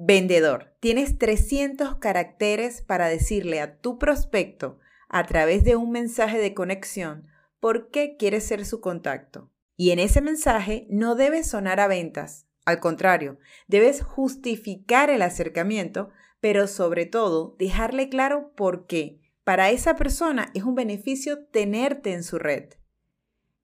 Vendedor, 0.00 0.76
tienes 0.78 1.18
300 1.18 1.96
caracteres 1.96 2.82
para 2.82 3.08
decirle 3.08 3.60
a 3.60 3.80
tu 3.80 3.98
prospecto 3.98 4.78
a 5.08 5.26
través 5.26 5.64
de 5.64 5.74
un 5.74 5.90
mensaje 5.90 6.38
de 6.38 6.54
conexión 6.54 7.26
por 7.58 7.90
qué 7.90 8.16
quieres 8.16 8.44
ser 8.44 8.64
su 8.64 8.80
contacto. 8.80 9.50
Y 9.76 9.90
en 9.90 9.98
ese 9.98 10.20
mensaje 10.20 10.86
no 10.88 11.16
debes 11.16 11.48
sonar 11.48 11.80
a 11.80 11.88
ventas. 11.88 12.46
Al 12.64 12.78
contrario, 12.78 13.40
debes 13.66 14.00
justificar 14.00 15.10
el 15.10 15.20
acercamiento, 15.20 16.10
pero 16.38 16.68
sobre 16.68 17.04
todo 17.04 17.56
dejarle 17.58 18.08
claro 18.08 18.52
por 18.54 18.86
qué. 18.86 19.20
Para 19.42 19.70
esa 19.70 19.96
persona 19.96 20.52
es 20.54 20.62
un 20.62 20.76
beneficio 20.76 21.44
tenerte 21.46 22.12
en 22.12 22.22
su 22.22 22.38
red. 22.38 22.74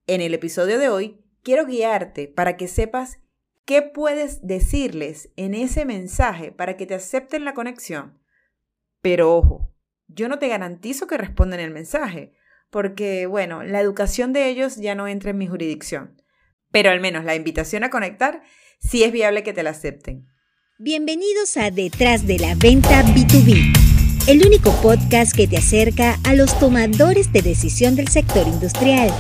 En 0.09 0.21
el 0.21 0.35
episodio 0.35 0.81
de 0.81 0.89
hoy, 0.89 1.21
quiero 1.45 1.65
guiarte 1.65 2.27
para 2.27 2.57
que 2.57 2.67
sepas 2.67 3.21
¿Qué 3.67 3.81
puedes 3.81 4.47
decirles 4.47 5.31
en 5.37 5.55
ese 5.55 5.87
mensaje 5.87 6.53
para 6.53 6.77
que 6.77 6.85
te 6.85 6.95
acepten 6.95 7.47
la 7.47 7.55
conexión? 7.55 8.19
Pero 9.01 9.35
ojo, 9.35 9.75
yo 10.07 10.29
no 10.29 10.39
te 10.39 10.49
garantizo 10.49 11.07
que 11.07 11.17
respondan 11.17 11.61
el 11.61 11.71
mensaje, 11.71 12.35
porque 12.69 13.25
bueno, 13.25 13.63
la 13.63 13.81
educación 13.81 14.35
de 14.35 14.51
ellos 14.51 14.77
ya 14.77 14.95
no 14.95 15.09
entra 15.09 15.31
en 15.31 15.39
mi 15.39 15.47
jurisdicción. 15.47 16.21
Pero 16.73 16.91
al 16.91 17.01
menos 17.01 17.25
la 17.25 17.37
invitación 17.37 17.85
a 17.85 17.91
conectar 17.91 18.43
sí 18.81 19.03
es 19.03 19.13
viable 19.13 19.43
que 19.43 19.55
te 19.55 19.63
la 19.63 19.71
acepten. 19.71 20.27
Bienvenidos 20.79 21.57
a 21.57 21.71
Detrás 21.71 22.27
de 22.27 22.39
la 22.39 22.55
Venta 22.57 23.03
B2B, 23.03 24.29
el 24.29 24.47
único 24.47 24.73
podcast 24.83 25.35
que 25.35 25.49
te 25.49 25.57
acerca 25.57 26.19
a 26.25 26.35
los 26.35 26.59
tomadores 26.59 27.33
de 27.33 27.41
decisión 27.41 27.97
del 27.97 28.09
sector 28.09 28.47
industrial 28.47 29.11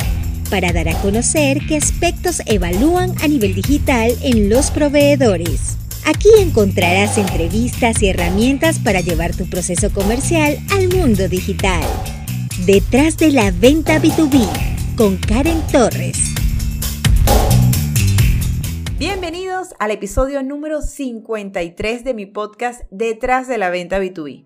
para 0.50 0.72
dar 0.72 0.88
a 0.88 1.00
conocer 1.00 1.58
qué 1.66 1.76
aspectos 1.76 2.42
evalúan 2.46 3.14
a 3.22 3.28
nivel 3.28 3.54
digital 3.54 4.12
en 4.22 4.48
los 4.48 4.70
proveedores. 4.70 5.76
Aquí 6.06 6.28
encontrarás 6.38 7.16
entrevistas 7.16 8.02
y 8.02 8.08
herramientas 8.08 8.78
para 8.78 9.00
llevar 9.00 9.34
tu 9.34 9.48
proceso 9.48 9.90
comercial 9.90 10.58
al 10.72 10.88
mundo 10.88 11.28
digital. 11.28 11.82
Detrás 12.66 13.16
de 13.16 13.32
la 13.32 13.50
venta 13.50 14.00
B2B 14.00 14.96
con 14.96 15.16
Karen 15.16 15.60
Torres. 15.72 16.18
Bienvenidos 18.98 19.74
al 19.78 19.90
episodio 19.90 20.42
número 20.42 20.82
53 20.82 22.04
de 22.04 22.14
mi 22.14 22.26
podcast 22.26 22.82
Detrás 22.90 23.48
de 23.48 23.58
la 23.58 23.70
venta 23.70 23.98
B2B. 23.98 24.44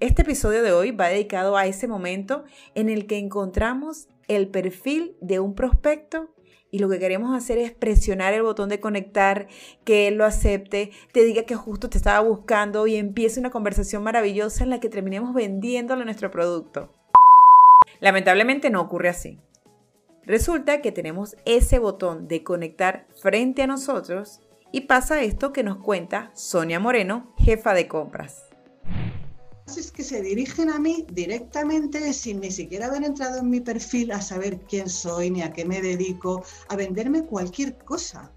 Este 0.00 0.22
episodio 0.22 0.62
de 0.62 0.72
hoy 0.72 0.92
va 0.92 1.08
dedicado 1.08 1.56
a 1.56 1.66
ese 1.66 1.88
momento 1.88 2.44
en 2.76 2.88
el 2.88 3.06
que 3.06 3.18
encontramos 3.18 4.06
el 4.28 4.48
perfil 4.48 5.16
de 5.20 5.40
un 5.40 5.54
prospecto 5.54 6.28
y 6.70 6.78
lo 6.78 6.88
que 6.88 6.98
queremos 6.98 7.34
hacer 7.34 7.58
es 7.58 7.72
presionar 7.72 8.34
el 8.34 8.42
botón 8.42 8.68
de 8.68 8.80
conectar, 8.80 9.48
que 9.84 10.06
él 10.06 10.16
lo 10.16 10.24
acepte, 10.24 10.90
te 11.12 11.24
diga 11.24 11.44
que 11.44 11.54
justo 11.54 11.88
te 11.88 11.96
estaba 11.96 12.20
buscando 12.20 12.86
y 12.86 12.96
empiece 12.96 13.40
una 13.40 13.50
conversación 13.50 14.02
maravillosa 14.02 14.64
en 14.64 14.70
la 14.70 14.80
que 14.80 14.90
terminemos 14.90 15.34
vendiéndole 15.34 16.04
nuestro 16.04 16.30
producto. 16.30 16.92
Lamentablemente 18.00 18.70
no 18.70 18.82
ocurre 18.82 19.08
así. 19.08 19.40
Resulta 20.24 20.82
que 20.82 20.92
tenemos 20.92 21.36
ese 21.46 21.78
botón 21.78 22.28
de 22.28 22.42
conectar 22.42 23.06
frente 23.20 23.62
a 23.62 23.66
nosotros 23.66 24.40
y 24.70 24.82
pasa 24.82 25.22
esto 25.22 25.54
que 25.54 25.62
nos 25.62 25.78
cuenta 25.78 26.30
Sonia 26.34 26.78
Moreno, 26.78 27.32
jefa 27.38 27.72
de 27.72 27.88
compras 27.88 28.47
es 29.76 29.92
que 29.92 30.02
se 30.02 30.22
dirigen 30.22 30.70
a 30.70 30.78
mí 30.78 31.04
directamente 31.12 32.12
sin 32.12 32.40
ni 32.40 32.50
siquiera 32.50 32.86
haber 32.86 33.04
entrado 33.04 33.40
en 33.40 33.50
mi 33.50 33.60
perfil 33.60 34.12
a 34.12 34.22
saber 34.22 34.60
quién 34.60 34.88
soy 34.88 35.30
ni 35.30 35.42
a 35.42 35.52
qué 35.52 35.64
me 35.64 35.82
dedico, 35.82 36.42
a 36.68 36.76
venderme 36.76 37.24
cualquier 37.24 37.76
cosa. 37.78 38.32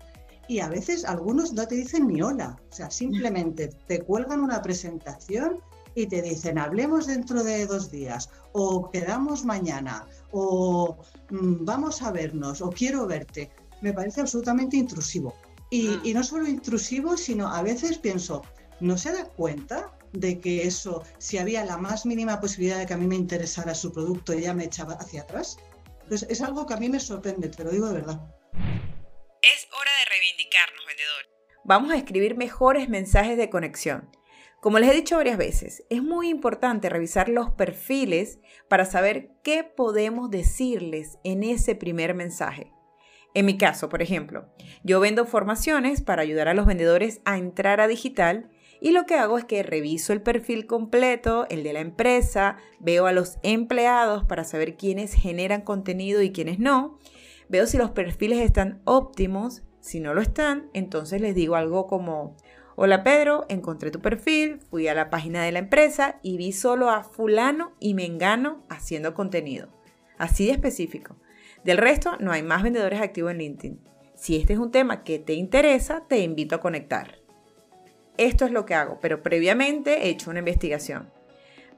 Y 0.48 0.60
a 0.60 0.68
veces 0.68 1.06
algunos 1.06 1.54
no 1.54 1.66
te 1.68 1.76
dicen 1.76 2.08
ni 2.08 2.22
hola, 2.22 2.60
o 2.70 2.76
sea, 2.76 2.92
simplemente 2.92 3.70
te 3.88 4.02
cuelgan 4.02 4.42
una 4.42 4.62
presentación 4.62 5.60
y 5.96 6.08
te 6.08 6.22
dicen 6.22 6.58
hablemos 6.58 7.08
dentro 7.08 7.44
de 7.44 7.66
dos 7.66 7.92
días 7.92 8.30
o 8.54 8.90
quedamos 8.90 9.46
mañana 9.46 10.08
o 10.32 10.98
mm, 11.30 11.64
vamos 11.64 12.02
a 12.02 12.12
vernos 12.12 12.62
o 12.62 12.70
quiero 12.70 13.08
verte. 13.08 13.52
Me 13.82 13.94
parece 13.94 14.22
absolutamente 14.22 14.76
intrusivo. 14.76 15.34
Y, 15.70 15.88
mm. 15.88 16.02
y 16.04 16.14
no 16.14 16.24
solo 16.24 16.48
intrusivo, 16.48 17.16
sino 17.16 17.48
a 17.48 17.62
veces 17.62 17.98
pienso, 17.98 18.42
¿no 18.82 18.98
se 18.98 19.14
da 19.14 19.26
cuenta 19.26 19.92
de 20.14 20.40
que 20.40 20.68
eso, 20.68 21.04
si 21.18 21.38
había 21.38 21.64
la 21.66 21.78
más 21.78 22.06
mínima 22.06 22.40
posibilidad 22.40 22.78
de 22.78 22.86
que 22.86 22.94
a 22.94 22.98
mí 22.98 23.08
me 23.08 23.16
interesara 23.16 23.76
su 23.76 23.92
producto, 23.92 24.34
ella 24.34 24.54
me 24.54 24.66
echaba 24.66 24.94
hacia 24.96 25.22
atrás. 25.22 25.58
Entonces, 26.04 26.30
es 26.30 26.42
algo 26.42 26.66
que 26.66 26.74
a 26.74 26.78
mí 26.78 26.90
me 26.90 27.00
sorprende, 27.00 27.50
te 27.50 27.64
lo 27.64 27.72
digo 27.72 27.88
de 27.88 27.94
verdad. 27.94 28.22
Es 28.54 29.68
hora 29.72 29.92
de 30.00 30.10
reivindicarnos, 30.10 30.86
vendedores. 30.86 31.30
Vamos 31.64 31.92
a 31.92 31.98
escribir 31.98 32.36
mejores 32.36 32.90
mensajes 32.90 33.38
de 33.38 33.50
conexión. 33.50 34.10
Como 34.62 34.78
les 34.78 34.92
he 34.92 34.94
dicho 34.94 35.18
varias 35.18 35.38
veces, 35.38 35.84
es 35.90 36.04
muy 36.04 36.30
importante 36.30 36.90
revisar 36.90 37.30
los 37.30 37.50
perfiles 37.50 38.40
para 38.68 38.86
saber 38.86 39.32
qué 39.44 39.64
podemos 39.64 40.30
decirles 40.30 41.18
en 41.24 41.44
ese 41.44 41.74
primer 41.74 42.14
mensaje. 42.14 42.72
En 43.34 43.46
mi 43.46 43.58
caso, 43.58 43.90
por 43.90 44.02
ejemplo, 44.02 44.54
yo 44.84 45.00
vendo 45.00 45.26
formaciones 45.26 46.02
para 46.02 46.22
ayudar 46.22 46.48
a 46.48 46.54
los 46.54 46.66
vendedores 46.66 47.22
a 47.26 47.38
entrar 47.38 47.80
a 47.82 47.88
digital 47.88 48.52
y 48.84 48.92
lo 48.92 49.06
que 49.06 49.14
hago 49.14 49.38
es 49.38 49.46
que 49.46 49.62
reviso 49.62 50.12
el 50.12 50.24
perfil 50.24 50.66
completo, 50.66 51.46
el 51.50 51.62
de 51.62 51.72
la 51.72 51.82
empresa, 51.82 52.58
veo 52.80 53.06
a 53.06 53.12
los 53.12 53.38
empleados 53.44 54.26
para 54.26 54.44
saber 54.44 54.76
quiénes 54.76 55.14
generan 55.14 55.62
contenido 55.62 56.24
y 56.24 56.32
quiénes 56.32 56.58
no, 56.58 56.98
veo 57.48 57.68
si 57.68 57.78
los 57.78 57.92
perfiles 57.92 58.40
están 58.40 58.82
óptimos, 58.86 59.62
si 59.80 60.00
no 60.00 60.16
lo 60.16 60.22
están, 60.22 60.72
entonces 60.74 61.22
les 61.22 61.36
digo 61.36 61.56
algo 61.56 61.86
como, 61.86 62.36
hola 62.76 63.04
Pedro, 63.04 63.46
encontré 63.50 63.92
tu 63.92 64.02
perfil, 64.02 64.60
fui 64.72 64.88
a 64.88 64.96
la 64.96 65.12
página 65.12 65.44
de 65.44 65.52
la 65.52 65.60
empresa 65.60 66.20
y 66.24 66.38
vi 66.38 66.52
solo 66.52 66.90
a 66.90 67.04
fulano 67.04 67.74
y 67.80 67.94
mengano 67.94 68.66
haciendo 68.68 69.14
contenido. 69.14 69.70
Así 70.18 70.48
de 70.48 70.54
específico. 70.54 71.18
Del 71.64 71.78
resto, 71.78 72.18
no 72.20 72.32
hay 72.32 72.42
más 72.42 72.64
vendedores 72.64 73.00
activos 73.00 73.32
en 73.32 73.38
LinkedIn. 73.38 73.80
Si 74.16 74.38
este 74.38 74.54
es 74.54 74.60
un 74.60 74.72
tema 74.72 75.04
que 75.04 75.20
te 75.20 75.34
interesa, 75.34 76.06
te 76.08 76.20
invito 76.20 76.56
a 76.56 76.62
conectar 76.62 77.21
esto 78.18 78.46
es 78.46 78.52
lo 78.52 78.66
que 78.66 78.76
hago, 78.76 79.00
pero 79.02 79.22
previamente 79.24 80.06
he 80.06 80.10
hecho 80.10 80.30
una 80.30 80.40
investigación. 80.40 81.10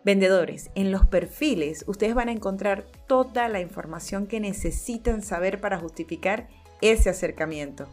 Vendedores, 0.03 0.69
en 0.75 0.91
los 0.91 1.05
perfiles 1.05 1.85
ustedes 1.87 2.13
van 2.13 2.27
a 2.27 2.33
encontrar 2.33 2.85
toda 3.07 3.47
la 3.47 3.61
información 3.61 4.27
que 4.27 4.41
necesitan 4.41 5.21
saber 5.21 5.61
para 5.61 5.79
justificar 5.79 6.49
ese 6.81 7.09
acercamiento. 7.09 7.87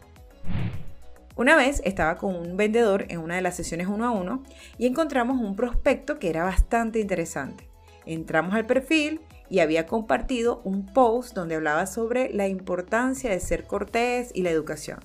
Una 1.37 1.55
vez 1.55 1.81
estaba 1.85 2.17
con 2.17 2.35
un 2.35 2.57
vendedor 2.57 3.05
en 3.07 3.19
una 3.19 3.35
de 3.35 3.41
las 3.41 3.55
sesiones 3.55 3.87
uno 3.87 4.05
a 4.05 4.11
uno 4.11 4.43
y 4.77 4.87
encontramos 4.87 5.39
un 5.39 5.55
prospecto 5.55 6.19
que 6.19 6.29
era 6.29 6.43
bastante 6.43 6.99
interesante. 6.99 7.69
Entramos 8.05 8.53
al 8.53 8.65
perfil 8.65 9.21
y 9.49 9.59
había 9.59 9.85
compartido 9.85 10.61
un 10.65 10.85
post 10.85 11.33
donde 11.33 11.55
hablaba 11.55 11.85
sobre 11.85 12.33
la 12.33 12.47
importancia 12.47 13.29
de 13.29 13.39
ser 13.39 13.65
cortés 13.65 14.31
y 14.33 14.41
la 14.41 14.49
educación. 14.49 14.99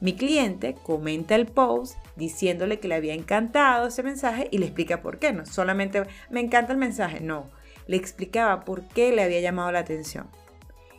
Mi 0.00 0.14
cliente 0.14 0.76
comenta 0.82 1.34
el 1.34 1.46
post 1.46 1.98
diciéndole 2.14 2.78
que 2.78 2.86
le 2.86 2.94
había 2.94 3.14
encantado 3.14 3.88
ese 3.88 4.02
mensaje 4.04 4.48
y 4.50 4.58
le 4.58 4.66
explica 4.66 5.02
por 5.02 5.18
qué. 5.18 5.32
No 5.32 5.44
solamente 5.44 6.02
me 6.30 6.40
encanta 6.40 6.72
el 6.72 6.78
mensaje, 6.78 7.20
no. 7.20 7.50
Le 7.86 7.96
explicaba 7.96 8.64
por 8.64 8.86
qué 8.88 9.12
le 9.12 9.22
había 9.22 9.40
llamado 9.40 9.72
la 9.72 9.80
atención. 9.80 10.28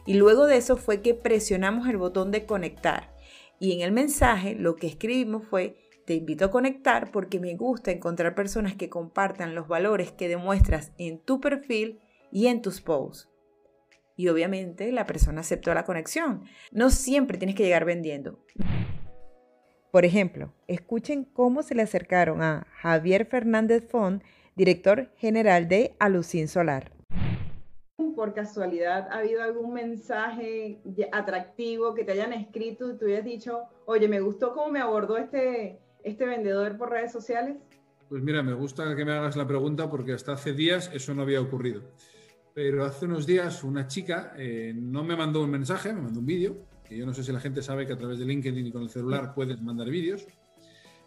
Y 0.06 0.16
luego 0.16 0.48
de 0.48 0.58
eso 0.58 0.76
fue 0.76 1.02
que 1.02 1.14
presionamos 1.14 1.88
el 1.88 1.98
botón 1.98 2.32
de 2.32 2.46
conectar. 2.46 3.16
Y 3.60 3.74
en 3.74 3.82
el 3.82 3.92
mensaje 3.92 4.56
lo 4.56 4.76
que 4.76 4.88
escribimos 4.88 5.44
fue, 5.48 5.78
te 6.06 6.16
invito 6.16 6.46
a 6.46 6.52
conectar 6.52 7.12
porque 7.12 7.40
me 7.40 7.56
gusta 7.56 7.92
encontrar 7.92 8.34
personas 8.34 8.76
que 8.76 8.90
compartan 8.90 9.56
los 9.56 9.68
valores 9.68 10.12
que 10.12 10.28
demuestras 10.28 10.92
en 10.98 11.20
tu 11.20 11.40
perfil 11.40 12.02
y 12.32 12.48
en 12.48 12.62
tus 12.62 12.82
posts. 12.82 13.30
Y 14.20 14.28
obviamente 14.28 14.92
la 14.92 15.06
persona 15.06 15.40
aceptó 15.40 15.74
la 15.74 15.86
conexión. 15.86 16.44
No 16.74 16.90
siempre 16.90 17.38
tienes 17.38 17.56
que 17.56 17.64
llegar 17.64 17.86
vendiendo. 17.86 18.44
Por 19.94 20.04
ejemplo, 20.04 20.52
escuchen 20.68 21.24
cómo 21.24 21.64
se 21.64 21.74
le 21.74 21.84
acercaron 21.84 22.42
a 22.42 22.68
Javier 22.82 23.26
Fernández 23.26 23.88
Font, 23.88 24.22
director 24.58 25.10
general 25.16 25.70
de 25.70 25.96
Alucin 26.00 26.50
Solar. 26.50 26.92
Por 28.14 28.34
casualidad, 28.34 29.08
¿ha 29.10 29.20
habido 29.20 29.42
algún 29.42 29.72
mensaje 29.74 30.82
atractivo 31.14 31.94
que 31.94 32.04
te 32.04 32.12
hayan 32.12 32.34
escrito 32.34 32.92
y 32.92 32.98
tú 32.98 33.06
hayas 33.06 33.24
dicho, 33.24 33.62
oye, 33.86 34.10
me 34.10 34.20
gustó 34.20 34.52
cómo 34.52 34.70
me 34.70 34.82
abordó 34.82 35.16
este, 35.16 35.80
este 36.04 36.26
vendedor 36.26 36.78
por 36.78 36.90
redes 36.90 37.14
sociales? 37.14 37.56
Pues 38.10 38.22
mira, 38.22 38.44
me 38.44 38.52
gusta 38.52 38.98
que 38.98 39.06
me 39.06 39.14
hagas 39.14 39.38
la 39.38 39.48
pregunta 39.48 39.90
porque 39.90 40.12
hasta 40.12 40.34
hace 40.34 40.52
días 40.52 40.92
eso 40.94 41.14
no 41.14 41.22
había 41.22 41.40
ocurrido. 41.40 41.84
Pero 42.54 42.86
hace 42.86 43.06
unos 43.06 43.26
días 43.26 43.64
una 43.64 43.88
chica 43.88 44.34
eh, 44.38 44.74
no 44.76 45.04
me 45.04 45.16
mandó 45.16 45.44
un 45.44 45.52
mensaje, 45.52 45.94
me 45.94 46.02
mandó 46.02 46.20
un 46.20 46.26
vídeo 46.26 46.58
que 46.90 46.98
yo 46.98 47.06
no 47.06 47.14
sé 47.14 47.24
si 47.24 47.32
la 47.32 47.40
gente 47.40 47.62
sabe 47.62 47.86
que 47.86 47.94
a 47.94 47.98
través 47.98 48.18
de 48.18 48.26
LinkedIn 48.26 48.66
y 48.66 48.72
con 48.72 48.82
el 48.82 48.90
celular 48.90 49.34
puedes 49.36 49.62
mandar 49.62 49.90
vídeos. 49.90 50.26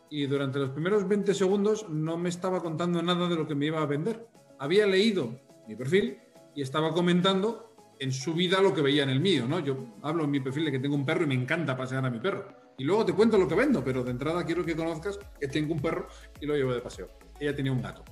Y 0.09 0.27
durante 0.27 0.61
los 0.61 0.71
primeros 0.71 1.09
20 1.09 1.35
segundos 1.35 1.89
no 1.89 2.17
me 2.17 2.29
estaba 2.29 2.63
contando 2.63 3.03
nada 3.03 3.29
de 3.29 3.35
lo 3.35 3.49
que 3.49 3.57
me 3.57 3.67
iba 3.67 3.83
a 3.83 3.87
vender. 3.87 4.29
Había 4.61 4.87
leído 4.87 5.41
mi 5.67 5.75
perfil 5.75 6.19
y 6.55 6.63
estaba 6.63 6.93
comentando 6.93 7.75
en 7.99 8.13
su 8.13 8.33
vida 8.33 8.61
lo 8.61 8.73
que 8.73 8.81
veía 8.81 9.03
en 9.03 9.11
el 9.11 9.21
mío, 9.21 9.47
¿no? 9.49 9.59
Yo 9.59 9.97
hablo 10.03 10.25
en 10.25 10.31
mi 10.31 10.39
perfil 10.39 10.67
de 10.67 10.73
que 10.73 10.79
tengo 10.79 10.95
un 10.95 11.05
perro 11.05 11.25
y 11.25 11.27
me 11.27 11.35
encanta 11.35 11.77
pasear 11.77 12.07
a 12.07 12.11
mi 12.11 12.21
perro. 12.21 12.47
Y 12.79 12.85
luego 12.85 13.05
te 13.05 13.13
cuento 13.13 13.37
lo 13.37 13.49
que 13.49 13.55
vendo, 13.55 13.83
pero 13.83 14.05
de 14.05 14.13
entrada 14.13 14.45
quiero 14.45 14.65
que 14.65 14.77
conozcas 14.77 15.19
que 15.41 15.49
tengo 15.49 15.75
un 15.75 15.81
perro 15.81 16.07
y 16.41 16.47
lo 16.47 16.55
llevo 16.55 16.73
de 16.73 16.81
paseo. 16.81 17.09
Ella 17.41 17.55
tenía 17.55 17.73
un 17.73 17.83
gato. 17.83 18.05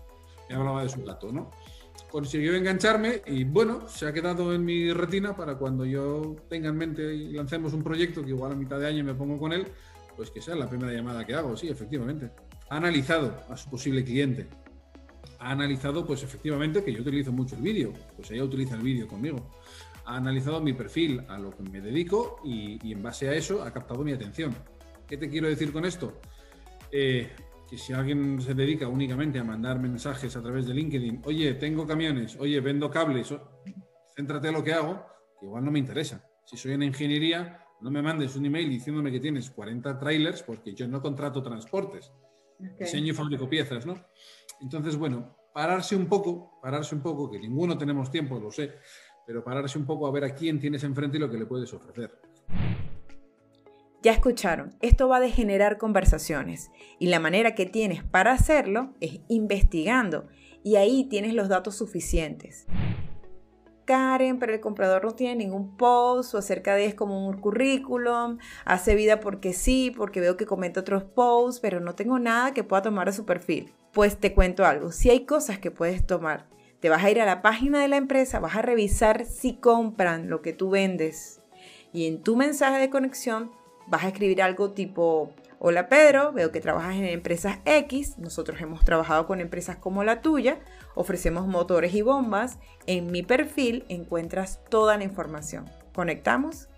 Me 0.48 0.56
hablaba 0.56 0.82
de 0.82 0.88
su 0.88 1.04
gato, 1.04 1.30
¿no? 1.30 1.50
Consiguió 2.10 2.54
engancharme 2.54 3.22
y 3.26 3.44
bueno, 3.44 3.86
se 3.88 4.06
ha 4.06 4.12
quedado 4.12 4.52
en 4.52 4.64
mi 4.64 4.92
retina 4.92 5.36
para 5.36 5.56
cuando 5.56 5.84
yo 5.84 6.36
tenga 6.48 6.68
en 6.68 6.76
mente 6.76 7.14
y 7.14 7.32
lancemos 7.32 7.72
un 7.72 7.84
proyecto 7.84 8.22
que 8.24 8.30
igual 8.30 8.52
a 8.52 8.56
mitad 8.56 8.80
de 8.80 8.88
año 8.88 9.04
me 9.04 9.14
pongo 9.14 9.38
con 9.38 9.52
él, 9.52 9.66
pues 10.16 10.30
que 10.30 10.42
sea 10.42 10.56
la 10.56 10.68
primera 10.68 10.92
llamada 10.92 11.24
que 11.24 11.34
hago, 11.34 11.56
sí, 11.56 11.68
efectivamente. 11.68 12.30
Ha 12.68 12.76
analizado 12.76 13.36
a 13.48 13.56
su 13.56 13.70
posible 13.70 14.04
cliente. 14.04 14.48
Ha 15.38 15.52
analizado, 15.52 16.06
pues 16.06 16.22
efectivamente, 16.22 16.82
que 16.84 16.92
yo 16.92 17.00
utilizo 17.00 17.32
mucho 17.32 17.56
el 17.56 17.62
vídeo, 17.62 17.92
pues 18.16 18.30
ella 18.30 18.44
utiliza 18.44 18.74
el 18.74 18.82
vídeo 18.82 19.06
conmigo 19.06 19.38
ha 20.10 20.16
analizado 20.16 20.60
mi 20.60 20.72
perfil, 20.72 21.22
a 21.28 21.38
lo 21.38 21.50
que 21.50 21.62
me 21.62 21.80
dedico 21.80 22.40
y, 22.44 22.92
en 22.92 23.02
base 23.02 23.28
a 23.28 23.34
eso 23.34 23.62
ha 23.62 23.72
captado 23.72 24.02
mi 24.02 24.12
atención. 24.12 24.54
¿Qué 25.06 25.16
te 25.16 25.28
quiero 25.28 25.48
decir 25.48 25.72
con 25.72 25.84
esto? 25.84 26.20
Eh, 26.90 27.30
que 27.70 27.78
si 27.78 27.92
alguien 27.92 28.40
se 28.40 28.52
dedica 28.52 28.88
únicamente 28.88 29.38
a 29.38 29.44
mandar 29.44 29.78
mensajes 29.78 30.34
a 30.34 30.42
través 30.42 30.66
de 30.66 30.74
LinkedIn, 30.74 31.22
oye, 31.24 31.54
tengo 31.54 31.86
camiones, 31.86 32.36
oye, 32.40 32.58
vendo 32.58 32.90
cables, 32.90 33.32
céntrate 34.16 34.48
en 34.48 34.54
lo 34.54 34.64
que 34.64 34.72
hago, 34.72 35.06
que 35.38 35.46
igual 35.46 35.64
no 35.64 35.70
me 35.70 35.78
interesa. 35.78 36.28
Si 36.44 36.56
soy 36.56 36.72
en 36.72 36.82
ingeniería, 36.82 37.64
no 37.80 37.92
me 37.92 38.02
mandes 38.02 38.34
un 38.34 38.44
email 38.44 38.68
diciéndome 38.68 39.12
que 39.12 39.20
tienes 39.20 39.50
40 39.50 40.00
trailers 40.00 40.42
porque 40.42 40.74
yo 40.74 40.88
no 40.88 41.00
contrato 41.00 41.44
transportes. 41.44 42.10
Diseño 42.76 43.12
y 43.12 43.14
fabrico 43.14 43.48
piezas, 43.48 43.86
¿no? 43.86 43.94
Entonces, 44.60 44.96
bueno, 44.96 45.36
pararse 45.54 45.94
un 45.94 46.06
poco, 46.06 46.58
pararse 46.60 46.96
un 46.96 47.02
poco, 47.02 47.30
que 47.30 47.38
ninguno 47.38 47.78
tenemos 47.78 48.10
tiempo, 48.10 48.40
lo 48.40 48.50
sé, 48.50 48.78
pero 49.24 49.44
pararse 49.44 49.78
un 49.78 49.86
poco 49.86 50.08
a 50.08 50.10
ver 50.10 50.24
a 50.24 50.34
quién 50.34 50.58
tienes 50.58 50.82
enfrente 50.82 51.18
y 51.18 51.20
lo 51.20 51.30
que 51.30 51.38
le 51.38 51.46
puedes 51.46 51.72
ofrecer. 51.72 52.20
Ya 54.02 54.12
escucharon, 54.12 54.74
esto 54.80 55.08
va 55.08 55.18
a 55.18 55.28
generar 55.28 55.76
conversaciones 55.76 56.70
y 56.98 57.08
la 57.08 57.20
manera 57.20 57.54
que 57.54 57.66
tienes 57.66 58.02
para 58.02 58.32
hacerlo 58.32 58.94
es 59.00 59.20
investigando 59.28 60.26
y 60.62 60.76
ahí 60.76 61.04
tienes 61.04 61.34
los 61.34 61.48
datos 61.48 61.76
suficientes. 61.76 62.66
Karen, 63.84 64.38
pero 64.38 64.54
el 64.54 64.60
comprador 64.60 65.04
no 65.04 65.12
tiene 65.12 65.36
ningún 65.36 65.76
post 65.76 66.34
o 66.34 66.38
acerca 66.38 66.74
de 66.74 66.86
es 66.86 66.94
como 66.94 67.28
un 67.28 67.38
currículum, 67.38 68.38
hace 68.64 68.94
vida 68.94 69.20
porque 69.20 69.52
sí, 69.52 69.92
porque 69.94 70.20
veo 70.20 70.36
que 70.36 70.46
comenta 70.46 70.80
otros 70.80 71.04
posts, 71.04 71.60
pero 71.60 71.80
no 71.80 71.94
tengo 71.94 72.18
nada 72.18 72.54
que 72.54 72.64
pueda 72.64 72.82
tomar 72.82 73.08
a 73.08 73.12
su 73.12 73.26
perfil. 73.26 73.74
Pues 73.92 74.16
te 74.16 74.32
cuento 74.32 74.64
algo, 74.64 74.92
si 74.92 75.10
hay 75.10 75.26
cosas 75.26 75.58
que 75.58 75.70
puedes 75.70 76.06
tomar 76.06 76.46
te 76.80 76.88
vas 76.88 77.04
a 77.04 77.10
ir 77.10 77.20
a 77.20 77.26
la 77.26 77.42
página 77.42 77.82
de 77.82 77.88
la 77.88 77.98
empresa, 77.98 78.40
vas 78.40 78.56
a 78.56 78.62
revisar 78.62 79.26
si 79.26 79.56
compran 79.56 80.30
lo 80.30 80.40
que 80.40 80.54
tú 80.54 80.70
vendes. 80.70 81.42
Y 81.92 82.06
en 82.06 82.22
tu 82.22 82.36
mensaje 82.36 82.78
de 82.78 82.88
conexión 82.88 83.52
vas 83.90 84.04
a 84.04 84.08
escribir 84.08 84.40
algo 84.40 84.70
tipo, 84.70 85.34
hola 85.58 85.88
Pedro, 85.88 86.32
veo 86.32 86.52
que 86.52 86.60
trabajas 86.60 86.94
en 86.94 87.04
empresas 87.04 87.58
X, 87.64 88.18
nosotros 88.18 88.60
hemos 88.60 88.84
trabajado 88.84 89.26
con 89.26 89.40
empresas 89.40 89.76
como 89.76 90.04
la 90.04 90.22
tuya, 90.22 90.60
ofrecemos 90.94 91.48
motores 91.48 91.92
y 91.94 92.02
bombas, 92.02 92.58
en 92.86 93.10
mi 93.10 93.22
perfil 93.22 93.84
encuentras 93.88 94.60
toda 94.70 94.96
la 94.96 95.04
información. 95.04 95.68
¿Conectamos? 95.92 96.68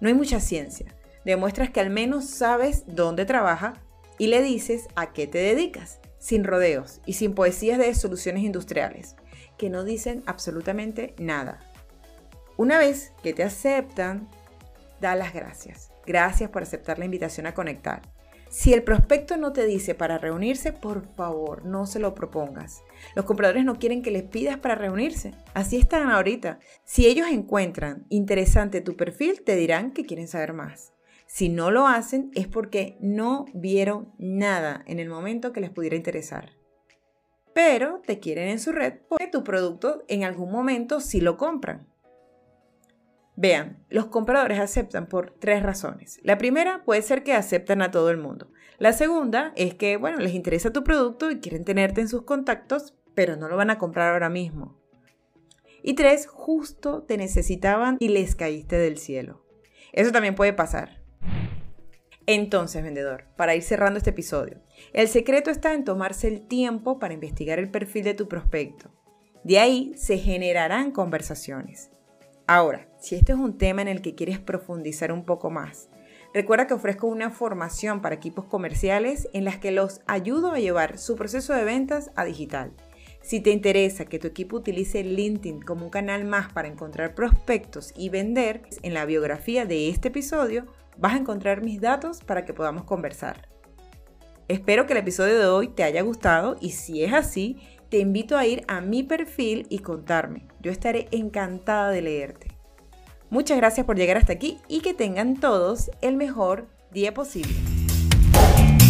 No 0.00 0.08
hay 0.08 0.14
mucha 0.14 0.40
ciencia, 0.40 0.94
demuestras 1.26 1.70
que 1.70 1.80
al 1.80 1.90
menos 1.90 2.24
sabes 2.24 2.84
dónde 2.86 3.26
trabaja 3.26 3.74
y 4.18 4.28
le 4.28 4.40
dices 4.40 4.88
a 4.96 5.12
qué 5.12 5.26
te 5.26 5.38
dedicas, 5.38 6.00
sin 6.18 6.42
rodeos 6.42 7.02
y 7.04 7.12
sin 7.12 7.34
poesías 7.34 7.78
de 7.78 7.94
soluciones 7.94 8.42
industriales 8.42 9.14
que 9.58 9.68
no 9.68 9.84
dicen 9.84 10.22
absolutamente 10.26 11.14
nada. 11.18 11.60
Una 12.56 12.78
vez 12.78 13.12
que 13.22 13.34
te 13.34 13.42
aceptan, 13.42 14.28
da 15.00 15.14
las 15.14 15.34
gracias. 15.34 15.90
Gracias 16.06 16.50
por 16.50 16.62
aceptar 16.62 16.98
la 16.98 17.04
invitación 17.04 17.46
a 17.46 17.54
conectar. 17.54 18.02
Si 18.48 18.72
el 18.72 18.84
prospecto 18.84 19.36
no 19.36 19.52
te 19.52 19.66
dice 19.66 19.94
para 19.94 20.18
reunirse, 20.18 20.72
por 20.72 21.06
favor, 21.14 21.64
no 21.64 21.84
se 21.84 21.98
lo 21.98 22.14
propongas. 22.14 22.82
Los 23.14 23.24
compradores 23.24 23.64
no 23.64 23.78
quieren 23.78 24.02
que 24.02 24.12
les 24.12 24.22
pidas 24.22 24.58
para 24.58 24.76
reunirse. 24.76 25.34
Así 25.52 25.76
están 25.76 26.10
ahorita. 26.10 26.60
Si 26.84 27.06
ellos 27.06 27.26
encuentran 27.28 28.06
interesante 28.08 28.80
tu 28.80 28.96
perfil, 28.96 29.42
te 29.42 29.56
dirán 29.56 29.90
que 29.90 30.06
quieren 30.06 30.28
saber 30.28 30.52
más. 30.52 30.92
Si 31.26 31.48
no 31.48 31.72
lo 31.72 31.88
hacen 31.88 32.30
es 32.34 32.46
porque 32.46 32.96
no 33.00 33.46
vieron 33.52 34.12
nada 34.16 34.84
en 34.86 35.00
el 35.00 35.08
momento 35.08 35.52
que 35.52 35.60
les 35.60 35.70
pudiera 35.70 35.96
interesar 35.96 36.56
pero 37.56 38.02
te 38.04 38.18
quieren 38.18 38.50
en 38.50 38.60
su 38.60 38.70
red 38.70 38.98
porque 39.08 39.28
tu 39.28 39.42
producto 39.42 40.04
en 40.08 40.24
algún 40.24 40.52
momento 40.52 41.00
sí 41.00 41.22
lo 41.22 41.38
compran. 41.38 41.86
Vean, 43.36 43.84
los 43.90 44.06
compradores 44.06 44.58
aceptan 44.58 45.06
por 45.06 45.30
tres 45.30 45.62
razones. 45.62 46.18
La 46.22 46.38
primera 46.38 46.82
puede 46.84 47.02
ser 47.02 47.22
que 47.22 47.34
aceptan 47.34 47.82
a 47.82 47.90
todo 47.90 48.10
el 48.10 48.16
mundo. 48.16 48.50
La 48.78 48.94
segunda 48.94 49.52
es 49.56 49.74
que, 49.74 49.98
bueno, 49.98 50.18
les 50.18 50.34
interesa 50.34 50.72
tu 50.72 50.82
producto 50.82 51.30
y 51.30 51.40
quieren 51.40 51.64
tenerte 51.64 52.00
en 52.00 52.08
sus 52.08 52.22
contactos, 52.22 52.94
pero 53.14 53.36
no 53.36 53.48
lo 53.48 53.56
van 53.56 53.70
a 53.70 53.78
comprar 53.78 54.12
ahora 54.12 54.30
mismo. 54.30 54.78
Y 55.82 55.94
tres, 55.94 56.26
justo 56.26 57.02
te 57.02 57.18
necesitaban 57.18 57.96
y 58.00 58.08
les 58.08 58.34
caíste 58.34 58.76
del 58.76 58.96
cielo. 58.96 59.44
Eso 59.92 60.12
también 60.12 60.34
puede 60.34 60.52
pasar. 60.52 61.02
Entonces, 62.26 62.82
vendedor, 62.82 63.26
para 63.36 63.54
ir 63.54 63.62
cerrando 63.62 63.98
este 63.98 64.10
episodio, 64.10 64.60
el 64.92 65.08
secreto 65.08 65.50
está 65.50 65.74
en 65.74 65.84
tomarse 65.84 66.26
el 66.26 66.46
tiempo 66.48 66.98
para 66.98 67.14
investigar 67.14 67.58
el 67.58 67.70
perfil 67.70 68.02
de 68.02 68.14
tu 68.14 68.28
prospecto. 68.28 68.90
De 69.44 69.60
ahí 69.60 69.92
se 69.96 70.18
generarán 70.18 70.90
conversaciones. 70.90 71.90
Ahora, 72.48 72.86
si 73.00 73.16
este 73.16 73.32
es 73.32 73.38
un 73.38 73.58
tema 73.58 73.82
en 73.82 73.88
el 73.88 74.02
que 74.02 74.14
quieres 74.14 74.38
profundizar 74.38 75.10
un 75.10 75.24
poco 75.24 75.50
más, 75.50 75.88
recuerda 76.32 76.68
que 76.68 76.74
ofrezco 76.74 77.08
una 77.08 77.30
formación 77.30 78.00
para 78.00 78.14
equipos 78.14 78.44
comerciales 78.44 79.28
en 79.32 79.44
las 79.44 79.58
que 79.58 79.72
los 79.72 80.00
ayudo 80.06 80.52
a 80.52 80.60
llevar 80.60 80.98
su 80.98 81.16
proceso 81.16 81.54
de 81.54 81.64
ventas 81.64 82.12
a 82.14 82.24
digital. 82.24 82.72
Si 83.20 83.40
te 83.40 83.50
interesa 83.50 84.04
que 84.04 84.20
tu 84.20 84.28
equipo 84.28 84.58
utilice 84.58 85.02
LinkedIn 85.02 85.60
como 85.60 85.86
un 85.86 85.90
canal 85.90 86.24
más 86.24 86.52
para 86.52 86.68
encontrar 86.68 87.16
prospectos 87.16 87.92
y 87.96 88.10
vender, 88.10 88.62
en 88.82 88.94
la 88.94 89.06
biografía 89.06 89.66
de 89.66 89.88
este 89.88 90.08
episodio 90.08 90.66
vas 90.96 91.14
a 91.14 91.18
encontrar 91.18 91.64
mis 91.64 91.80
datos 91.80 92.22
para 92.22 92.44
que 92.44 92.54
podamos 92.54 92.84
conversar. 92.84 93.48
Espero 94.46 94.86
que 94.86 94.92
el 94.92 95.00
episodio 95.00 95.40
de 95.40 95.46
hoy 95.46 95.66
te 95.66 95.82
haya 95.82 96.02
gustado 96.02 96.56
y 96.60 96.70
si 96.70 97.02
es 97.02 97.12
así, 97.12 97.58
te 97.88 97.98
invito 97.98 98.36
a 98.36 98.46
ir 98.46 98.64
a 98.68 98.80
mi 98.80 99.02
perfil 99.02 99.66
y 99.68 99.78
contarme. 99.78 100.46
Yo 100.60 100.70
estaré 100.70 101.08
encantada 101.10 101.90
de 101.90 102.02
leerte. 102.02 102.48
Muchas 103.30 103.56
gracias 103.56 103.86
por 103.86 103.96
llegar 103.96 104.16
hasta 104.16 104.32
aquí 104.32 104.58
y 104.68 104.80
que 104.80 104.94
tengan 104.94 105.38
todos 105.38 105.90
el 106.00 106.16
mejor 106.16 106.68
día 106.92 107.12
posible. 107.12 107.54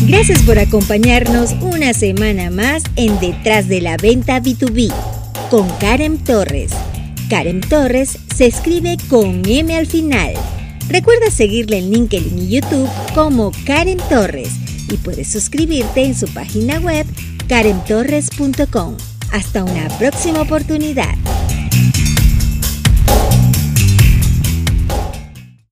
Gracias 0.08 0.42
por 0.42 0.58
acompañarnos 0.58 1.52
una 1.62 1.92
semana 1.94 2.50
más 2.50 2.82
en 2.96 3.18
Detrás 3.18 3.68
de 3.68 3.80
la 3.80 3.96
Venta 3.96 4.40
B2B 4.40 4.92
con 5.50 5.68
Karen 5.78 6.22
Torres. 6.22 6.72
Karen 7.30 7.60
Torres 7.60 8.18
se 8.34 8.46
escribe 8.46 8.96
con 9.08 9.42
M 9.46 9.74
al 9.74 9.86
final. 9.86 10.34
Recuerda 10.88 11.30
seguirle 11.30 11.78
en 11.78 11.90
LinkedIn 11.90 12.38
y 12.38 12.48
YouTube 12.48 12.88
como 13.14 13.52
Karen 13.64 13.98
Torres 14.08 14.50
y 14.90 14.96
puedes 14.98 15.28
suscribirte 15.28 16.04
en 16.04 16.14
su 16.14 16.28
página 16.28 16.78
web 16.78 17.06
karentorres.com. 17.48 18.96
Hasta 19.32 19.64
una 19.64 19.88
próxima 19.98 20.40
oportunidad. 20.42 21.14